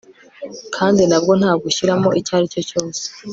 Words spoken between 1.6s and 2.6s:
ushyiramo icyo ari